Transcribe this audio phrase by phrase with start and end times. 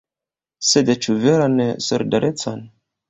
[0.69, 2.65] Sed ĉu veran solidarecon?